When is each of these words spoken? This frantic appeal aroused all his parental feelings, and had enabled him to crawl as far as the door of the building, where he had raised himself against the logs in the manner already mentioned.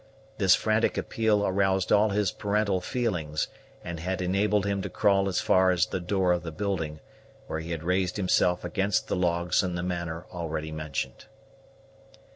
This 0.39 0.55
frantic 0.55 0.97
appeal 0.97 1.45
aroused 1.45 1.91
all 1.91 2.09
his 2.09 2.31
parental 2.31 2.81
feelings, 2.81 3.49
and 3.83 3.99
had 3.99 4.19
enabled 4.19 4.65
him 4.65 4.81
to 4.81 4.89
crawl 4.89 5.29
as 5.29 5.39
far 5.39 5.69
as 5.69 5.85
the 5.85 5.99
door 5.99 6.31
of 6.31 6.41
the 6.41 6.51
building, 6.51 6.99
where 7.45 7.59
he 7.59 7.69
had 7.69 7.83
raised 7.83 8.17
himself 8.17 8.65
against 8.65 9.07
the 9.07 9.15
logs 9.15 9.61
in 9.61 9.75
the 9.75 9.83
manner 9.83 10.25
already 10.31 10.71
mentioned. 10.71 11.25